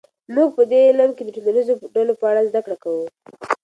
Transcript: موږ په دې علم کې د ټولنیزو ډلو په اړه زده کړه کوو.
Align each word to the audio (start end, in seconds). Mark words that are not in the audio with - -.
موږ 0.35 0.49
په 0.57 0.63
دې 0.71 0.79
علم 0.89 1.11
کې 1.15 1.23
د 1.25 1.29
ټولنیزو 1.35 1.73
ډلو 1.95 2.13
په 2.21 2.25
اړه 2.31 2.47
زده 2.49 2.59
کړه 2.65 2.77
کوو. 2.83 3.05